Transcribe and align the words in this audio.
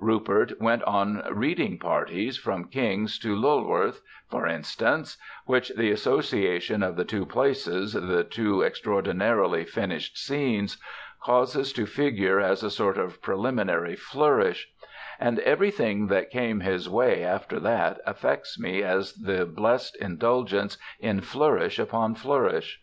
Rupert 0.00 0.52
went 0.60 0.82
on 0.82 1.22
reading 1.30 1.78
parties 1.78 2.36
from 2.36 2.68
King's 2.68 3.18
to 3.20 3.34
Lulworth 3.34 4.02
for 4.28 4.46
instance, 4.46 5.16
which 5.46 5.70
the 5.78 5.90
association 5.90 6.82
of 6.82 6.94
the 6.96 7.06
two 7.06 7.24
places, 7.24 7.94
the 7.94 8.22
two 8.22 8.56
so 8.60 8.66
extraordinarily 8.66 9.64
finished 9.64 10.18
scenes, 10.18 10.76
causes 11.22 11.72
to 11.72 11.86
figure 11.86 12.38
as 12.38 12.62
a 12.62 12.68
sort 12.70 12.98
of 12.98 13.22
preliminary 13.22 13.96
flourish; 13.96 14.68
and 15.18 15.38
everything 15.38 16.08
that 16.08 16.28
came 16.30 16.60
his 16.60 16.86
way 16.86 17.24
after 17.24 17.58
that 17.58 17.98
affects 18.04 18.58
me 18.60 18.82
as 18.82 19.14
the 19.14 19.46
blest 19.46 19.96
indulgence 20.02 20.76
in 21.00 21.22
flourish 21.22 21.78
upon 21.78 22.14
flourish. 22.14 22.82